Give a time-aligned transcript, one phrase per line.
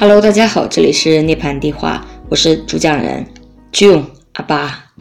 [0.00, 3.22] Hello，大家好，这里是涅槃地话，我是主讲人
[3.70, 4.02] June
[4.32, 4.92] 阿巴。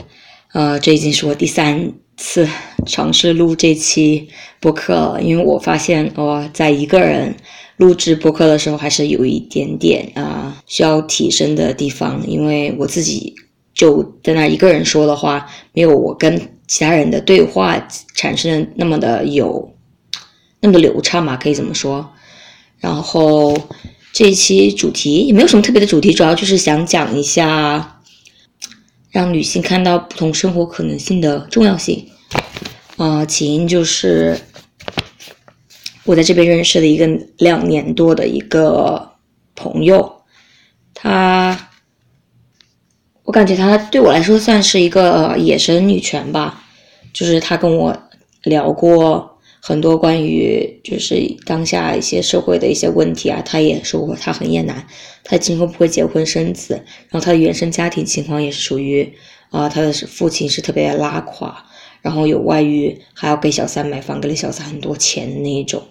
[0.52, 2.46] 呃，这已经是我第三次
[2.86, 4.28] 尝试录这期
[4.60, 7.34] 播客了，因为我发现我在一个人
[7.78, 13.34] 录制播客的时候，还是有一点点啊需要提升的地方，因为我自己
[13.74, 19.74] 就在那一个人说的话，没有我跟其他人的对话产生的那么的有
[20.60, 22.06] 那么的流畅嘛，可以这么说。
[22.80, 23.58] 然后
[24.20, 28.02] 这一期主题也没有什么特别的主题，主要就是想讲一下
[29.12, 32.06] 让女性看到不同生活可能性的重要性。
[32.98, 34.38] 啊、起因就是
[36.04, 39.10] 我在这边认识的一个两年多的一个
[39.56, 40.24] 朋友，
[40.94, 41.70] 他，
[43.24, 46.66] 我感觉他对我来说算是一个野生女权吧，
[47.14, 47.98] 就是他跟我
[48.44, 49.39] 聊过。
[49.62, 51.16] 很多关于就是
[51.46, 54.88] 当下一些社会的一些问题啊，他也说过他很厌男，
[55.24, 56.74] 他今后不会结婚生子，
[57.10, 59.14] 然后他的原生家庭情况也是属于
[59.52, 61.66] 啊、他的父亲是特别拉垮，
[62.02, 65.82] 然后有外遇，还要给小三买房，给了小三很多钱的那一种。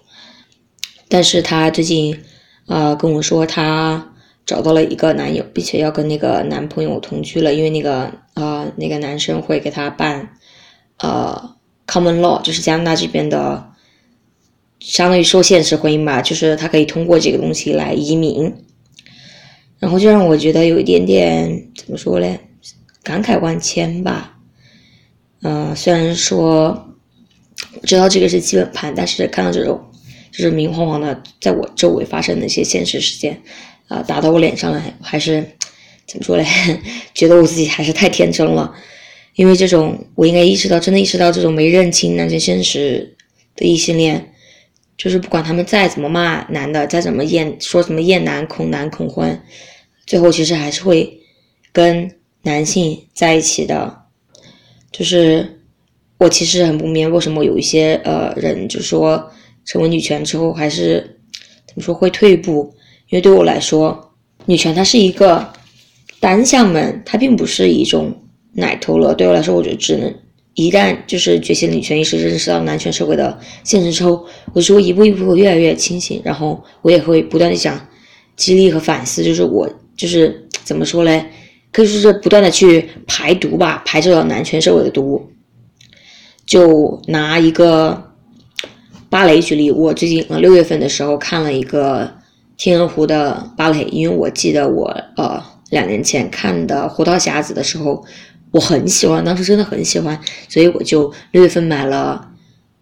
[1.09, 2.17] 但是他最近
[2.67, 4.13] 啊、跟我说，他
[4.45, 10.37] 找到了一个男友，并且要跟那个男朋友同居了，因为那个啊、那个男生会给他办
[10.99, 11.55] 呃
[11.89, 13.67] common law，就是加拿大这边的。
[14.79, 18.55] 相当于说现实婚姻吧，就是他可以通过这个东西来移民，
[19.77, 22.39] 然后就让我觉得有一点点怎么说嘞，
[23.03, 24.37] 感慨万千吧。
[25.41, 26.95] 嗯、虽然说
[27.81, 29.91] 我知道这个是基本盘，但是看到这种
[30.31, 33.41] 就是明晃晃的在我周围发生的一些现实事件，
[33.89, 35.45] 啊、打到我脸上来，还是
[36.07, 36.45] 怎么说嘞？
[37.13, 38.73] 觉得我自己还是太天真了，
[39.39, 43.15] 因为这种我应该意识到，真的意识到这种没认清男性现实
[43.55, 44.33] 的异性恋。
[44.97, 49.41] 就是不管他们再怎么骂男的，再怎么厌说什么厌男、恐男、恐婚，
[50.05, 51.21] 最后其实还是会
[51.71, 54.01] 跟男性在一起的。
[54.91, 55.61] 就是
[56.17, 59.31] 我其实很不明白，为什么有一些呃人就说
[59.63, 61.17] 成为女权之后还是
[61.65, 62.75] 怎么说会退步？
[63.07, 64.13] 因为对我来说，
[64.47, 65.53] 女权它是一个
[66.19, 68.13] 单向门，它并不是一种
[68.59, 69.13] 奶头乐。
[69.13, 70.13] 对我来说，我就只能。
[70.55, 77.79] 一旦就是觉醒女权意识，认识到男权社会的现实之后，我就会一步一步越来越清醒，然后我也会不断的想
[78.35, 81.23] 激励和反思，就是我就是怎么说嘞，
[81.71, 85.29] 可以说是不断的去排毒吧，排这个男权社会的毒。
[86.45, 88.11] 就拿一个
[89.09, 92.11] 芭蕾举例，我最近呃六月份的时候看了一个
[92.57, 98.03] 天鹅湖的芭蕾，因为我记得我呃两年前看的《胡桃匣子》的时候。
[98.51, 102.27] 我很喜欢，当时真的很喜欢，所以我就六月份买了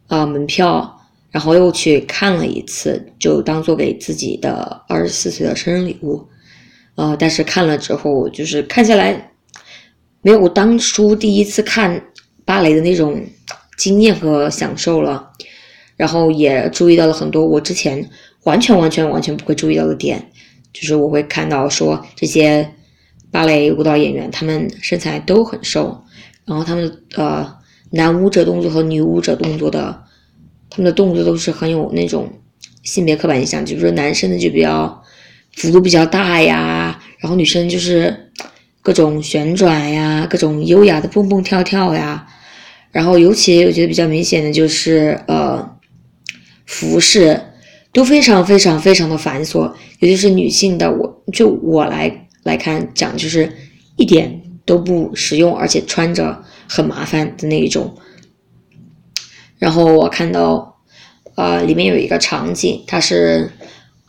[0.07, 6.25] 啊、门票，然后又去看了一次，就当做给自己的二十四岁的生日礼物。
[6.95, 9.31] 呃，但是看了之后，就是看下来
[10.22, 12.01] 没有当初第一次看
[12.45, 13.22] 芭蕾的那种
[13.78, 15.31] 经验和享受了，
[15.97, 18.09] 然后也注意到了很多我之前
[18.44, 20.31] 完全完全完全不会注意到的点，
[20.72, 22.73] 就是我会看到说这些。
[23.37, 26.03] 芭蕾舞蹈演员，他们身材都很瘦，
[26.43, 27.47] 然后他们呃
[27.91, 30.05] 男舞者动作和女舞者动作的，
[30.71, 32.27] 他们的动作都是很有那种
[32.81, 35.03] 性别刻板印象，就比如说男生的就比较
[35.55, 38.31] 幅度比较大呀，然后女生就是
[38.81, 42.25] 各种旋转呀，各种优雅的蹦蹦跳跳呀，
[42.91, 45.77] 然后尤其我觉得比较明显的就是呃
[46.65, 47.39] 服饰
[47.93, 52.23] 都非常非常非常的繁琐，尤其是女性的，我就我来。
[52.47, 53.52] 来看讲就是
[53.97, 57.94] 一点都不实用，而且穿着很麻烦的那一种。
[59.59, 60.78] 然后我看到，
[61.35, 63.52] 呃，里面有一个场景，它是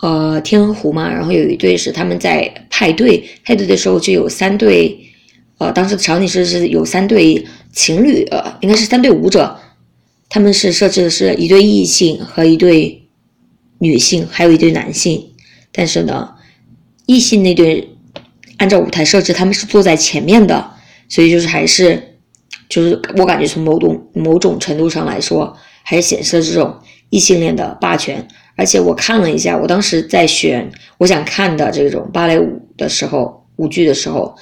[0.01, 4.97] 呃天鹅湖嘛，然后有一对是他们在派对，派对的时候就有三对，
[5.59, 9.59] 呃，当时的场景是是有三对情侣，呃，应该是三对舞者，
[10.29, 13.09] 他们是设置的是一对异性和一对
[13.81, 15.33] 女性，还有一对男性，
[15.73, 16.35] 但是呢，
[17.07, 17.89] 异性那对。
[18.59, 20.71] 按照舞台设置，他们是坐在前面的，
[21.09, 22.01] 所以就是还是，
[22.69, 26.77] 就是我感觉从某种某种程度上来说，还是显示了这种
[27.11, 28.27] 异性恋的霸权。
[28.57, 30.69] 而且我看了一下，我当时在选
[30.99, 34.35] 我想看的这种芭蕾舞的时候，舞剧的时候，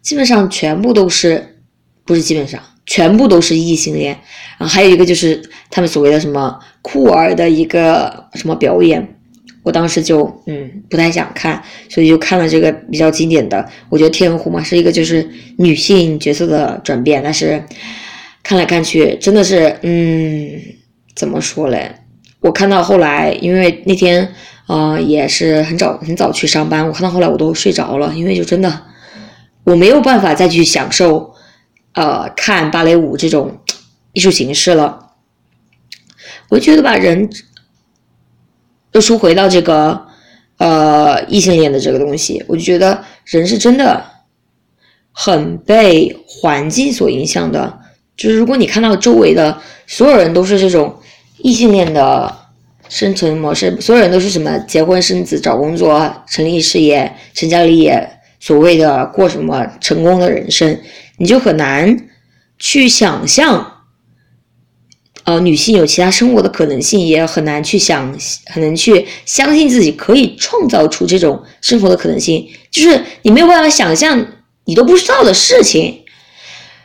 [0.00, 1.58] 基本上全部都是，
[2.04, 4.16] 不是基本上全部都是异性恋。
[4.58, 9.13] 然后还有一个就是他们所谓的什么酷儿的一个什么表演。
[9.64, 13.68] 我当时就嗯不太想看，所以就看了这个比较经典的。
[13.88, 15.28] 我觉得《天鹅湖》嘛是一个就是
[15.58, 17.60] 女性角色的转变，但是
[18.42, 20.60] 看来看去真的是嗯
[21.16, 21.90] 怎么说嘞？
[22.40, 24.30] 我看到后来，因为那天
[24.66, 26.86] 啊，也是很早很早去上班。
[26.86, 28.82] 我看到后来我都睡着了，因为就真的
[29.64, 31.34] 我没有办法再去享受
[31.94, 33.60] 呃看芭蕾舞这种
[34.12, 35.00] 艺术形式了。
[36.50, 37.30] 我觉得吧，人
[38.94, 40.06] 又说回到这个
[40.58, 44.02] 呃异性恋的这个东西，我就觉得人是真的
[45.12, 47.80] 很被环境所影响的。
[48.16, 50.94] 就是如果你看到周围的所有人都是这种
[51.38, 52.32] 异性恋的
[52.88, 58.08] 生存模式，所有人都是什么结婚生子、找工作、成立事业、成家立业，
[58.38, 60.78] 所谓的过什么成功的人生，
[61.18, 61.96] 你就很难
[62.60, 63.73] 去想象，
[65.24, 68.16] 呃，女性有其他生活的可能性，也很难去想，
[68.46, 74.26] 很难去相信自己可以创造出这种生活的可能性，就是你没有办法想象
[74.64, 76.02] 你都不知道的事情。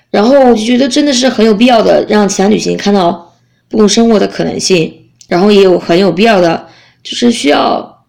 [0.10, 3.38] 然后我就觉得真的是很有必要的，让其他女性看到
[3.68, 6.68] 不同生活的可能性，然后也有很有必要的，
[7.04, 8.06] 就是需要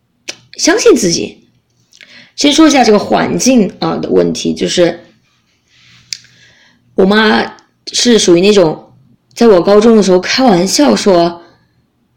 [0.57, 1.49] 相信自己。
[2.37, 5.01] 先说一下这个环境啊的问题，就是
[6.95, 7.57] 我妈
[7.93, 8.90] 是属于那种，
[9.35, 11.41] 在我高中的时候开玩笑说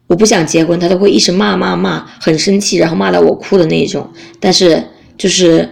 [0.08, 4.10] 我不想结婚，她都会一直骂骂骂，很生气，然后骂到我哭的那种。
[4.40, 4.84] 但是
[5.18, 5.70] 就是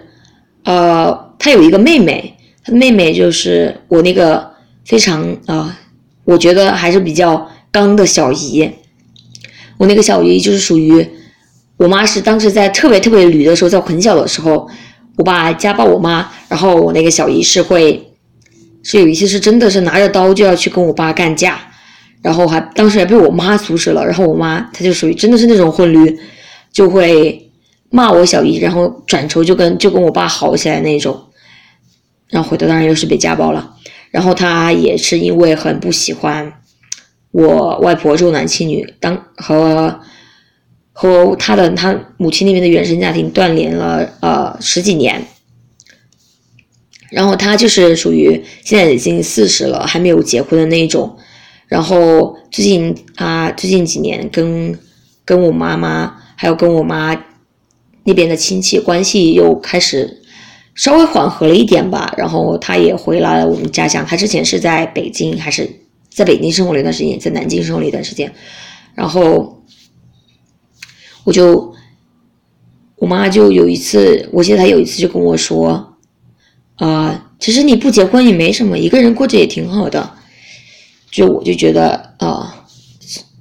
[0.64, 2.38] 呃，她有一个妹妹。
[2.64, 4.52] 他妹妹就是我那个
[4.86, 5.80] 非常啊，
[6.24, 8.70] 我觉得还是比较刚的小姨。
[9.78, 11.04] 我那个小姨就是属于
[11.78, 14.70] 我妈是当时在特别特别驴的时候，在我很小的时候，
[15.18, 18.11] 我爸家暴我妈，然后我那个小姨是会
[18.84, 21.60] 是有一次是真的是拿着刀就要去跟我爸干架，
[22.22, 26.20] 然后还当时还被我妈阻止了，然后我妈她就属于真的是那种混驴，
[26.72, 27.50] 就会
[27.90, 31.20] 骂我小姨，然后转头就跟就跟我爸好起来那种。
[32.30, 33.76] 然后回头当然又是被家暴了，
[34.10, 36.54] 然后他也是因为很不喜欢
[37.32, 40.00] 我外婆重男轻女，当和
[40.94, 45.22] 和他的他母亲那边的原生家庭断联了呃十几年，
[47.12, 51.16] 然后他就是属于现在已经四十了还没有结婚的那一种，
[51.68, 54.80] 然后最近啊最近几年跟
[55.24, 57.16] 跟我妈妈还有跟我妈
[58.06, 60.18] 那边的亲戚关系又开始。
[60.74, 64.06] 稍微缓和了一点吧，然后他也回来了我们家乡。
[64.06, 65.70] 他之前是在北京，还是
[66.10, 68.34] 在北京生活了一段时间，在南京生活了一段时间。
[68.96, 69.62] 然后
[71.26, 71.76] 我就，
[72.96, 75.91] 我妈就有一次，我记得她有一次就跟我说
[76.86, 80.18] ：“啊，其实你不结婚也没什么，一个人过着也挺好的。”
[81.12, 82.66] 就我就觉得啊，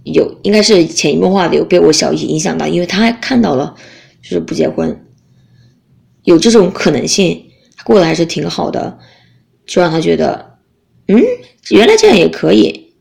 [0.04, 3.74] 有应该是潜移默化的有被我小姨影响到，因为她看到了，
[4.22, 5.06] 就是不结婚。
[6.24, 7.44] 有这种可能性，
[7.84, 8.98] 过得还是挺好的，
[9.66, 10.58] 就让他觉得，
[11.08, 11.18] 嗯，
[11.70, 12.92] 原来这样也可以，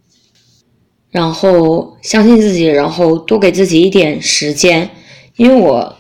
[1.10, 4.90] 然后相信自己，然后多给自己一点时间。
[5.36, 5.98] 因为我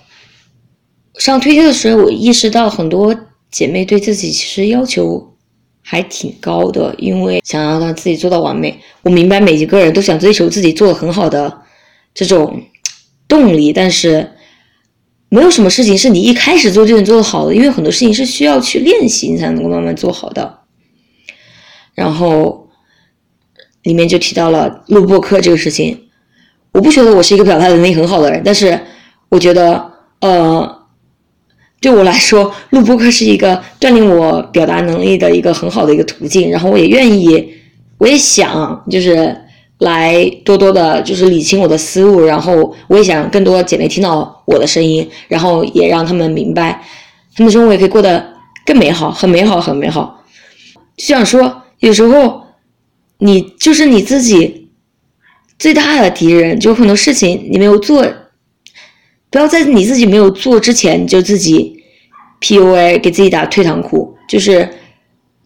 [1.17, 3.15] 上推荐的时候，我意识到很多
[3.51, 5.35] 姐妹对自己其实要求
[5.81, 8.79] 还挺高的，因为想要让自己做到完美。
[9.03, 11.61] 我明白每一个人都想追求自己做的很好的
[12.13, 12.61] 这种
[13.27, 14.31] 动力，但是。
[15.31, 20.61] 没有什么事情是你一开始做就能做得好的，因为很多事情是需要去练习，你才能够慢慢做好的。
[21.93, 22.67] 然后
[23.83, 26.05] 里面就提到了录播课这个事情，
[26.71, 28.81] 我不觉得我是一个表达能力很好的人，但是
[29.29, 29.91] 我觉得，
[30.21, 30.78] 呃，
[31.81, 36.49] 对我来说，录播课是一个锻炼我表达能力的一个很好的一个途径。
[36.51, 37.53] 然后我也愿意，
[37.97, 39.35] 我也想，就是。
[39.79, 46.83] 来多多的，就是理清我的思路，然后我也想更多姐妹听到我的声音，然后也让他们明白，
[47.33, 48.33] 他们生活也可以过得
[48.65, 50.21] 更美好，很美好，很美好。
[50.97, 52.43] 就想说，有时候
[53.19, 54.69] 你就是你自己
[55.57, 58.05] 最大的敌人，就很多事情你没有做，
[59.29, 61.83] 不要在你自己没有做之前就自己
[62.41, 64.67] PUA 给自己打退堂鼓，就是。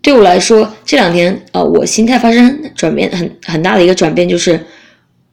[0.04, 4.60] 对我来说，这两天呃，我心态发生转变很很大的一个转变，就是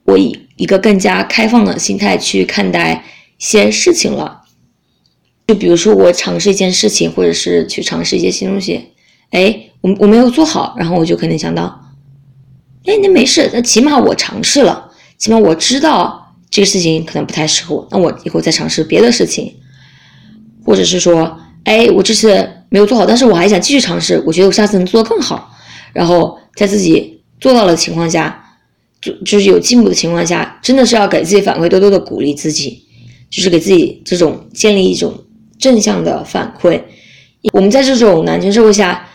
[0.05, 3.03] 我以一个更加开放的心态去看待
[3.37, 4.43] 一些事情了。
[5.45, 8.93] 就比如说，我尝试一件事情，或者是去尝试一些新东西，
[9.31, 11.93] 哎，我我没有做好，然后我就肯定想到，
[12.85, 16.20] 哎，那没事，那起码我尝试了，起码我知道
[16.51, 19.51] 这个事情可能不太适合我，那我以后再尝试别的事情，
[20.63, 22.47] 或者是说，哎，我这次。
[22.73, 24.23] 没有做好，但是我还想继续尝试。
[24.25, 25.53] 我觉得我下次能做得更好。
[25.91, 28.41] 然后在自己做到的情况下，
[29.01, 32.81] 就就是有进步的情况下，真的是要给自己反馈，多多的鼓励自己，
[33.29, 35.13] 就是给自己这种建立一种
[35.59, 36.81] 正向的反馈。
[37.51, 39.05] 我们在这种男权社会下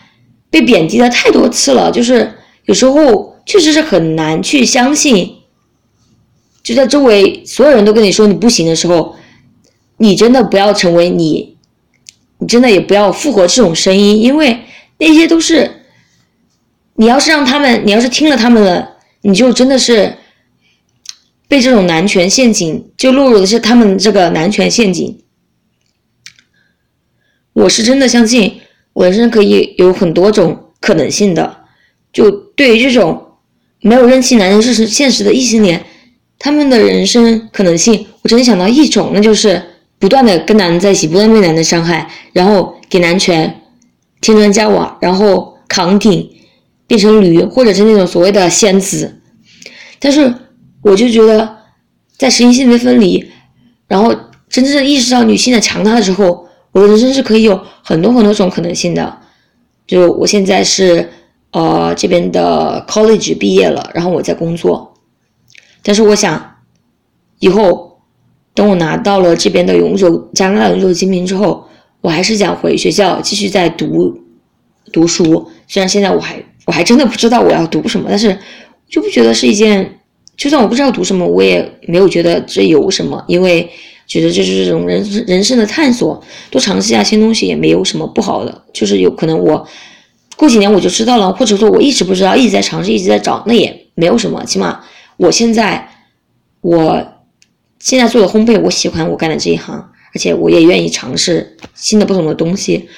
[0.50, 2.30] 被贬低了太多次了，就是
[2.66, 5.32] 有时候确实是很难去相信，
[6.66, 9.14] 就在周围所有人都跟你说你不行的时候，
[9.98, 11.56] 你真的不要成为你，
[12.38, 14.62] 你真的也不要附和这种声音，因为
[14.98, 15.82] 那些都是，
[16.96, 20.16] 你要是让他们，你要是听了他们的，你就真的是
[21.46, 25.20] 被这种男权陷阱，就落入的是他们这个男权陷阱。
[27.52, 28.60] 我是真的相信，
[28.92, 31.58] 我人生可以有很多种可能性的。
[32.12, 33.38] 就对于这种
[33.82, 35.86] 没有认清男人是现实的异性恋，
[36.38, 39.62] 他们的人生可能性，我只能想到一种，那就是
[39.98, 43.62] 不断的跟男人在一起，不断被男人伤害，然后给男权
[44.20, 46.30] 添砖加瓦，然后扛顶，
[46.86, 49.20] 变成驴，或者是那种所谓的仙子。
[49.98, 50.32] 但是
[50.82, 51.56] 我就觉得，
[52.16, 53.24] 在实行性别分离，
[53.88, 54.14] 然后
[54.48, 59.18] 真正意识到女性的强大之后，我的人生是可以有很多很多种可能性的。
[59.86, 61.10] 就我现在是。
[61.52, 64.92] 呃，这边的 college 毕业了，然后我在工作，
[65.86, 66.56] 但是我想，
[67.38, 68.00] 以后
[68.54, 71.64] 等我拿到了这边的永久加拿大永久居民之后，
[72.00, 74.18] 我还是想回学校继续再读
[74.92, 75.48] 读书。
[75.68, 78.36] 虽然现在我还我还真的不知道我要读什么，但是
[78.88, 80.00] 就不觉得是一件，
[80.36, 83.70] 就算我不知道读什么，我也没有觉得这有什么，因为
[84.08, 89.64] 觉得这是这种人人生的探索，多尝试一下新东西也没有什么不好的，就是有可能我。
[90.36, 94.44] 过几年我就知道了，或者说我一直不知道，一直在尝试，一直在找，那也没有什么。
[94.44, 94.80] 起码
[95.16, 95.88] 我现在，
[96.60, 97.24] 我
[97.78, 99.76] 现在做的烘焙，我喜欢我干的这一行，
[100.14, 102.88] 而且我也愿意尝试新的不同的东西。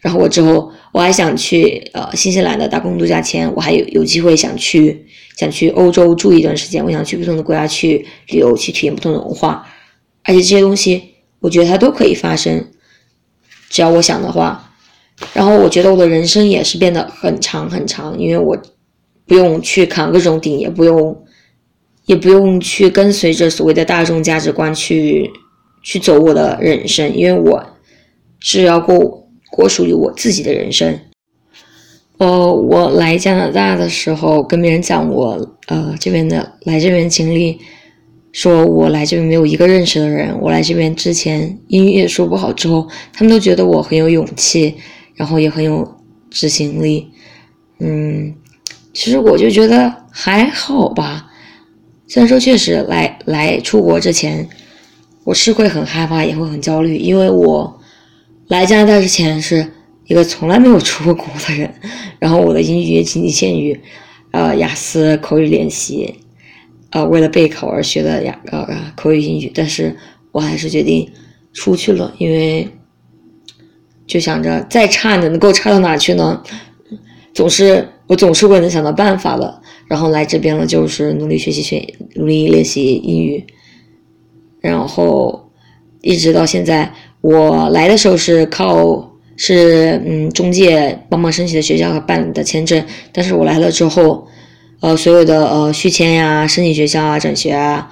[0.00, 5.06] 然后我之后我还想去呃新西兰的打工度假签，我还有有机会想去
[5.36, 9.66] 想去欧洲住一段时间，我想去不同的国家去旅游，去体验不同的文化。
[10.22, 12.70] 而且这些东西，我觉得它都可以发生，
[13.70, 14.70] 只要我想的话。
[15.32, 18.60] 然后我觉得我的人生也是变得很长很长，因为我
[19.26, 21.23] 不用去扛各种顶，也不用，
[22.06, 25.30] 也不用去跟随着所谓的大众价值观去
[25.82, 27.64] 去走我的人生，因为我
[28.40, 30.98] 是要过过属于我自己的人生。
[32.18, 37.58] 呃，我来加拿大的时候跟别人讲我呃这边的来这边经历，
[38.32, 44.74] 说我来这边没有一个认识的人，我来这边之前英语也说不好，之后他们都觉得我很有勇气。
[45.16, 45.88] 然后也很有
[46.28, 47.06] 执行力，
[47.78, 48.34] 嗯，
[48.92, 51.30] 其实我就觉得还好吧。
[52.14, 54.48] 虽然说确实来来出国之前，
[55.24, 57.80] 我是会很害怕，也会很焦虑，因为我
[58.46, 59.66] 来加拿大之前是
[60.06, 61.74] 一个从来没有出过国的人，
[62.20, 63.76] 然后我的英语也仅仅限于
[64.30, 66.14] 呃雅思口语练习，
[66.90, 69.96] 呃为了备考而学的雅呃口语英语，但是
[70.30, 71.10] 我还是决定
[71.52, 72.68] 出去了，因为。
[74.06, 76.40] 就想着再差能够差到哪去呢？
[77.32, 79.62] 总是我总是会能想到办法的。
[79.88, 83.44] 然后来这边了，就是努力学习学，努力练习英语。
[84.60, 85.50] 然后
[86.00, 92.84] 一直到现在，我来的时候是靠是嗯中介帮忙申请的学校和办的签证。
[93.12, 94.26] 但是我来了之后，
[94.80, 97.90] 呃，所有的呃续签呀、申请学校啊、转学啊，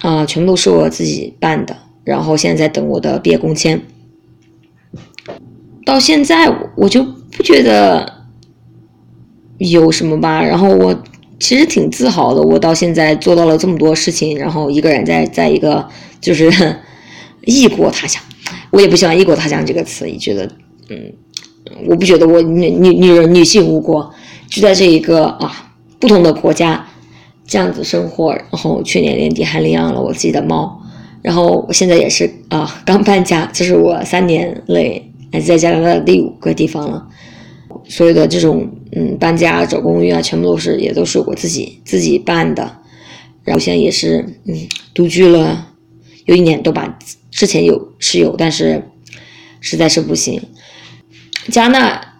[0.00, 1.76] 啊，全部都是我自己办的。
[2.04, 3.82] 然后现在在等我的毕业工签。
[5.84, 8.17] 到现在我就不觉得
[9.58, 10.96] 有什么吧，然后我
[11.38, 15.86] 其实挺自豪的，我到现在做到了这么多事情，然后一个人在在一个
[16.20, 16.50] 就是
[17.44, 18.22] 异国他乡，
[18.70, 20.50] 我也不喜欢“异国他乡”这个词，也觉得
[20.88, 21.12] 嗯，
[21.86, 24.12] 我不觉得我女女女人女性无国，
[24.48, 26.86] 就在这一个啊不同的国家
[27.46, 30.80] 这样子生活，然后去年年底还领养了我自己的猫，
[31.22, 35.04] 然后我现在也是啊刚搬家，这是我三年内。
[35.30, 37.06] 还在加拿大的第五个地方了，
[37.88, 42.78] 所有的这种嗯搬家找公寓啊，全部都是也都是我自己自己办的。
[43.44, 44.54] 然后现在也是嗯
[44.92, 45.68] 独居了
[46.26, 46.98] 有一年多吧，
[47.30, 48.82] 之前有是有，但是
[49.60, 50.40] 实在是不行。
[51.50, 52.14] 加纳，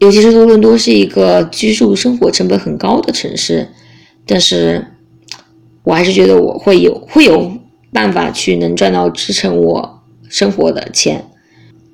[0.00, 3.68] 尤其是多伦多是一个居住生活成本很高的城市，
[4.26, 4.84] 但是
[5.84, 7.52] 我还是觉得我会有会有
[7.92, 11.24] 办法去能赚到支撑我生活的钱。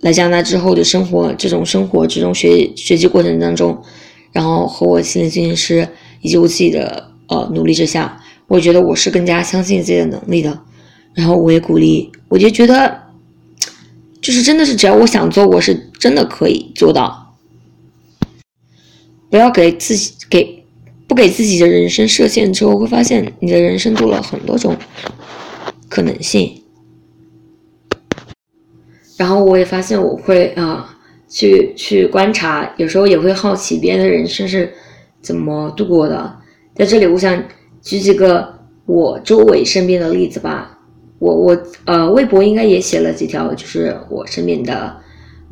[0.01, 3.83] 来加拿大之后的生活，这种生活，这种学学习过程当中，
[4.33, 5.89] 然后和我心理咨询师
[6.23, 10.59] 以及我自己的呃努力之下，我觉得我是更加相信自己的能力的。
[11.13, 13.03] 然后我也鼓励，我就觉得，
[14.23, 17.35] 就是真的是只要我想做，我是真的可以做到。
[19.29, 20.65] 不要给自己给
[21.07, 24.77] 不给自己的人生设限之后，会发现你的人生多了很多种
[25.89, 26.60] 可能性。
[29.21, 30.97] 然后我也发现，我会啊，
[31.29, 34.73] 去去观察，有时候也会好奇别人的人生是
[35.21, 36.35] 怎么度过的。
[36.75, 37.39] 在这里，我想
[37.83, 38.51] 举几个
[38.87, 40.79] 我周围身边的例子吧。
[41.19, 44.97] 我我呃，微博应该也写了几条，就是我身边的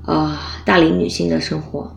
[0.07, 1.95] 啊大龄女性的生活。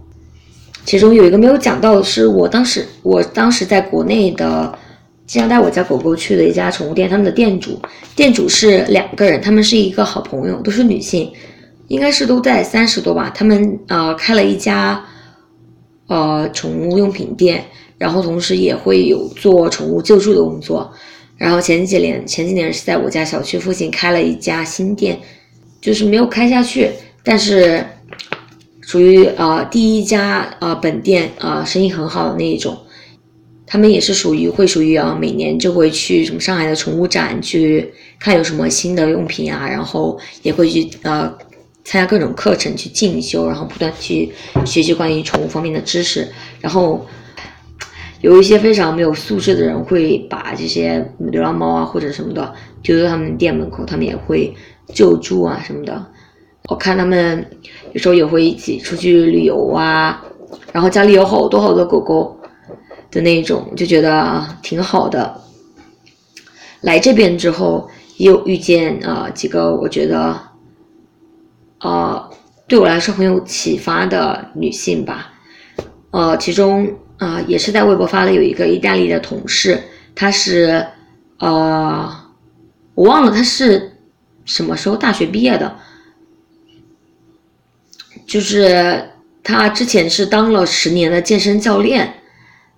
[0.84, 4.78] 其中有一个没有讲到的是，我当时我当时在国内的
[5.26, 7.80] 经常带我家狗狗去的一家宠物店，他们的店主
[8.14, 11.32] 店主是两个人，他们是一个好朋友，都是女性，
[11.92, 13.32] 应该是都在三十多吧。
[13.36, 15.04] 他们呃开了一家
[16.08, 17.66] 呃宠物用品店，
[17.98, 20.92] 然后同时也会有做宠物救助的工作。
[21.38, 25.20] 然后前几年前几年是在我家小区附近开了一家新店，
[25.80, 26.90] 就是没有开下去，
[27.24, 27.86] 但是。
[28.84, 32.78] 属于呃第一家呃本店啊生意很好的那一种，
[33.66, 41.32] 他们也是属于会属于啊每年就会去什么上海的宠物展去看有什么新的用品啊，然后也会去呃
[41.84, 44.32] 参加各种课程去进修，然后不断去
[44.66, 46.28] 学习关于宠物方面的知识。
[46.60, 47.06] 然后
[48.22, 54.54] 有一些非常没有素质的人会把这些流浪猫啊或者什么的丢到他们店门口，他们也会
[54.94, 56.06] 救助啊什么的。
[56.70, 57.46] 我看他们
[57.94, 60.24] 有时候也会一起出去旅游啊，
[60.72, 62.40] 然后家里有好多好多狗狗
[63.10, 65.42] 的那种，就觉得挺好的。
[66.82, 70.40] 来这边之后，也有遇见啊几个我觉得
[71.82, 72.30] 呃
[72.68, 75.34] 对我来说很有启发的女性吧。
[76.12, 79.82] 呃，其中啊也是在微博发了有一个意大利的同事，
[80.16, 80.86] 她是
[81.40, 82.10] 呃
[82.96, 83.92] 我忘了她是
[84.46, 85.78] 什么时候大学毕业的。
[88.28, 89.10] 就是
[89.44, 92.14] 他之前是当了十年的健身教练，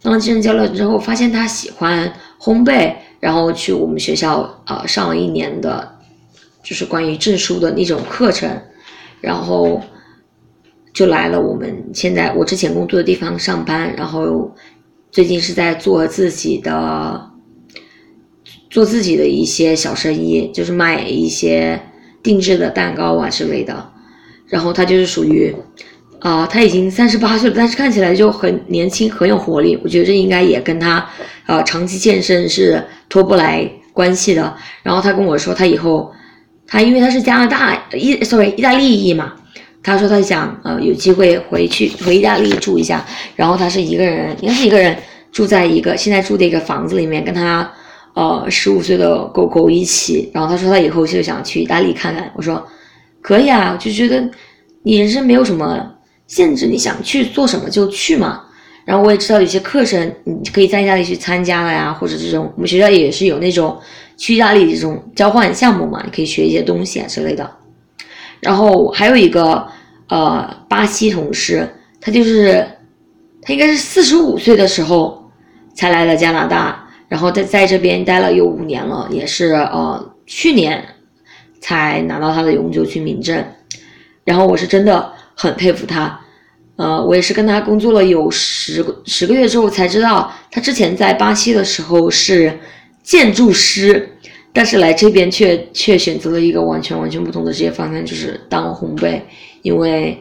[0.02, 6.00] 当了健身教练之后，发现他喜欢烘焙，然后去我们学校呃上了一年的，
[6.64, 8.50] 就是关于证书的那种课程，
[9.24, 9.82] 然后
[10.94, 14.54] 就来了我们现在我之前工作的地方上班，然后
[15.12, 17.32] 最近是在做自己的，
[18.70, 21.82] 做自己的一些小生意，就是卖一些
[22.22, 23.92] 定制的蛋糕啊之类的。
[24.48, 25.56] 然后他就是属于，
[26.20, 29.80] 啊，他已经三十八岁了，但是看起来就很年轻，很有活力。
[29.86, 31.10] 我觉得这应该也跟他，
[31.48, 34.54] 呃，长期健身是脱不来关系的。
[34.84, 36.12] 然后他跟我说，他以后，
[36.68, 39.34] 他因为他是加拿大意，sorry，意大利裔嘛，
[39.82, 43.06] 他说他想，呃，有机会回去回意大利住一下。
[43.36, 44.98] 然后他是一个人，应该是一个人
[45.32, 47.72] 住在一个现在住的一个房子里面，跟他，
[48.14, 50.32] 呃，十五岁的狗狗一起。
[50.34, 52.32] 然后他说他以后就想去意大利看看。
[52.36, 52.66] 我说。
[53.26, 54.22] 可以啊，就觉得
[54.84, 55.82] 你人生没有什么
[56.28, 58.42] 限制，你想去做什么就去嘛。
[58.84, 63.80] 然后我也知道有些课程你可以在意大利去参加了呀，或者这种我们学校也是有那种
[64.18, 67.50] 去意大利这种交换项目嘛，你可以学一些东西啊之类的。
[68.40, 69.68] 然后还有一个
[70.10, 71.68] 呃巴西同事，
[72.00, 72.68] 他就是
[73.42, 75.30] 他应该是四十五岁的时候
[75.74, 80.84] 才来的加拿大，然后在在这边待了有五年了，也是呃去年。
[81.66, 83.42] 才拿到他的永久居民证，
[84.26, 86.20] 然后我是真的很佩服他，
[86.76, 92.60] 呃，我也是跟他工作了有十十个月之后才知道，他之前在巴西的时候是
[93.04, 94.18] 建筑师，
[94.52, 99.22] 但是来这边却却选择了一个完全完全不同的职业方向，就是当烘焙，
[99.62, 100.18] 因为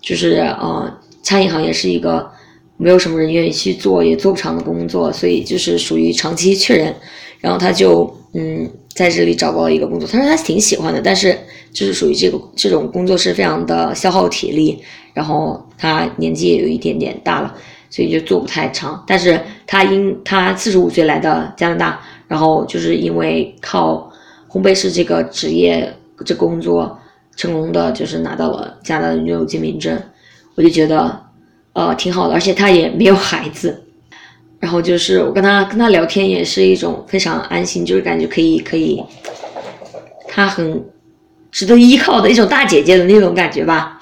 [0.00, 0.90] 就是呃，
[1.22, 2.30] 餐饮行业是一个
[2.76, 6.94] 没有什么人愿意去做也做不长的工作，所以就是属于长期缺人，
[7.40, 8.70] 然后他就嗯。
[8.92, 11.34] 在这里找到了一个工作，他说他挺喜欢的，但是
[11.72, 14.82] 就是属于这个这种工作是非常的消耗体力，
[15.14, 17.54] 然后他年纪也有一点点大了，
[17.88, 19.02] 所以就做不太长。
[19.06, 24.08] 但是他因他四十五岁来的加拿大，然后就是因为靠
[24.48, 25.92] 烘焙师这个职业
[26.24, 26.96] 这工作，
[27.34, 30.00] 成功的就是拿到了加拿大的永久居民证，
[30.54, 31.20] 我就觉得
[31.72, 33.82] 呃挺好的，而且他也没有孩子。
[34.60, 39.02] 然后就是我跟他跟他聊天也是一种非常安心，就是感觉可以可以，
[40.28, 40.84] 他很
[41.50, 44.00] 值得依靠的一种大姐姐的那种感觉吧。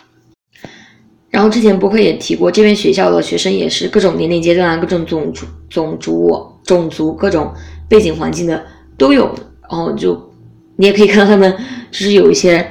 [1.30, 7.54] 然后之前博客也提过，这边学校的学生也是各种年龄阶段、各种种族、种族、种族、各种
[7.88, 8.64] 背景环境的
[8.96, 9.34] 都有。
[9.62, 10.32] 然后就
[10.76, 11.54] 你也可以看到他们
[11.90, 12.66] 就是有一些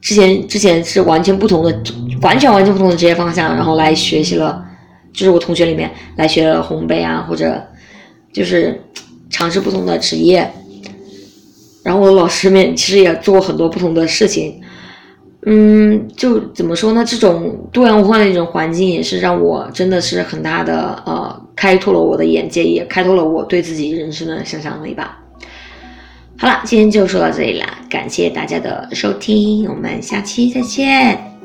[0.00, 1.70] 之前之前是完全不同的、
[2.22, 4.64] 完全完全不同的职业方向，然后来学习了。
[5.10, 7.60] 就是我同学里面来学了烘焙啊，或者
[8.32, 8.80] 就是
[9.30, 10.48] 尝试不同的职业，
[11.82, 14.60] 然后我老师们其实也做过很多不同的事情，
[15.46, 17.04] 嗯，就怎么说呢？
[17.04, 25.20] 这种多样化的一种环境也是让我真的是很大的呃，开拓了我的眼界，也开拓了我对自己人生的想象力吧。
[26.36, 31.37] 好了，今天就说到这里啦，感谢大家的收听，我们下期再见。